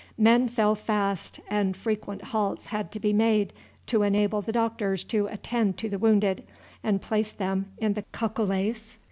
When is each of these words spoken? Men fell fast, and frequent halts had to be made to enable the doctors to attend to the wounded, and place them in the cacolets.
Men 0.17 0.47
fell 0.49 0.73
fast, 0.73 1.39
and 1.47 1.77
frequent 1.77 2.23
halts 2.23 2.65
had 2.65 2.91
to 2.93 2.99
be 2.99 3.13
made 3.13 3.53
to 3.85 4.01
enable 4.01 4.41
the 4.41 4.51
doctors 4.51 5.03
to 5.03 5.27
attend 5.27 5.77
to 5.77 5.89
the 5.89 5.99
wounded, 5.99 6.43
and 6.83 6.99
place 6.99 7.31
them 7.31 7.71
in 7.77 7.93
the 7.93 8.05
cacolets. 8.11 8.97